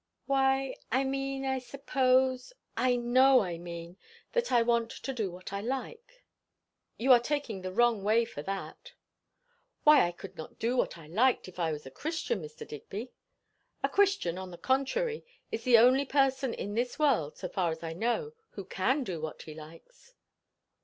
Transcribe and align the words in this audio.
'""Why 0.25 0.73
I 0.91 1.03
mean, 1.03 1.45
I 1.45 1.59
suppose, 1.59 2.53
I 2.75 2.95
know 2.95 3.41
I 3.41 3.59
mean, 3.59 3.97
that 4.31 4.51
I 4.51 4.63
want 4.63 4.89
to 4.89 5.13
do 5.13 5.29
what 5.29 5.53
I 5.53 5.61
like." 5.61 6.23
"You 6.97 7.11
are 7.11 7.19
taking 7.19 7.61
the 7.61 7.71
wrong 7.71 8.01
way 8.03 8.25
for 8.25 8.41
that." 8.41 8.93
"Why, 9.83 10.03
I 10.07 10.11
could 10.11 10.35
not 10.35 10.57
do 10.57 10.75
what 10.75 10.97
I 10.97 11.05
liked 11.05 11.47
if 11.47 11.59
I 11.59 11.71
was 11.71 11.85
a 11.85 11.91
Christian, 11.91 12.41
Mr. 12.41 12.67
Digby?" 12.67 13.11
"A 13.83 13.89
Christian, 13.89 14.39
on 14.39 14.49
the 14.49 14.57
contrary, 14.57 15.23
is 15.51 15.65
the 15.65 15.77
only 15.77 16.05
person 16.05 16.51
in 16.55 16.73
this 16.73 16.97
world, 16.97 17.37
so 17.37 17.47
far 17.47 17.69
as 17.69 17.83
I 17.83 17.93
know, 17.93 18.33
who 18.53 18.65
can 18.65 19.03
do 19.03 19.21
what 19.21 19.43
he 19.43 19.53
likes." 19.53 20.15